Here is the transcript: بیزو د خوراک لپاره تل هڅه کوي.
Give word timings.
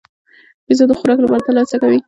بیزو 0.67 0.85
د 0.89 0.93
خوراک 0.99 1.19
لپاره 1.21 1.43
تل 1.45 1.57
هڅه 1.61 1.75
کوي. 1.81 1.99